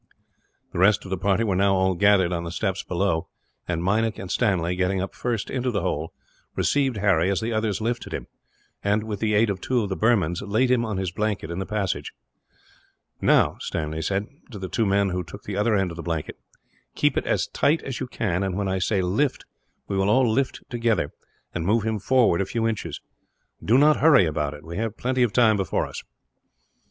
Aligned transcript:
The 0.73 0.79
rest 0.79 1.05
of 1.05 1.11
the 1.11 1.17
party 1.19 1.43
were 1.43 1.55
now 1.55 1.75
all 1.75 1.93
gathered, 1.93 2.33
on 2.33 2.43
the 2.43 2.49
steps 2.49 2.81
below; 2.81 3.27
and 3.67 3.83
Meinik 3.83 4.17
and 4.17 4.31
Stanley, 4.31 4.75
getting 4.75 4.99
up 4.99 5.13
first 5.13 5.51
into 5.51 5.69
the 5.69 5.81
hole, 5.83 6.11
received 6.55 6.97
Harry 6.97 7.29
as 7.29 7.39
the 7.39 7.53
others 7.53 7.81
lifted 7.81 8.11
him 8.11 8.25
and, 8.83 9.03
with 9.03 9.19
the 9.19 9.35
aid 9.35 9.51
of 9.51 9.61
two 9.61 9.83
of 9.83 9.89
the 9.89 9.95
Burmans, 9.95 10.41
laid 10.41 10.71
him 10.71 10.83
on 10.83 10.97
his 10.97 11.11
blanket 11.11 11.51
in 11.51 11.59
the 11.59 11.67
passage. 11.67 12.13
"Now," 13.21 13.57
Stanley 13.59 14.01
said, 14.01 14.25
to 14.49 14.57
the 14.57 14.69
two 14.69 14.87
men 14.87 15.09
who 15.09 15.23
took 15.23 15.43
the 15.43 15.55
other 15.55 15.75
end 15.75 15.91
of 15.91 15.97
the 15.97 16.01
blanket, 16.01 16.39
"keep 16.95 17.15
it 17.15 17.27
as 17.27 17.45
tight 17.45 17.83
as 17.83 17.99
you 17.99 18.07
can 18.07 18.41
and, 18.41 18.57
when 18.57 18.67
I 18.67 18.79
say 18.79 19.03
'lift,' 19.03 19.45
we 19.87 19.97
will 19.97 20.09
all 20.09 20.27
lift 20.27 20.67
together, 20.67 21.11
and 21.53 21.63
move 21.63 21.83
him 21.83 21.99
forward 21.99 22.41
a 22.41 22.45
few 22.47 22.67
inches. 22.67 22.99
Do 23.63 23.77
not 23.77 23.97
hurry 23.97 24.27
over 24.27 24.55
it 24.55 24.63
we 24.65 24.77
have 24.77 24.97
plenty 24.97 25.21
of 25.21 25.31
time 25.31 25.57
before 25.57 25.85
us." 25.85 26.01